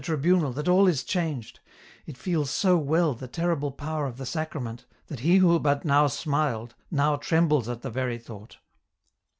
[0.03, 1.59] 121 tribunal that all is changed,
[2.07, 6.07] it feels so well the terrible power of the Sacrament, that he who but now
[6.07, 8.57] smiled, now trembles :vt the very thought.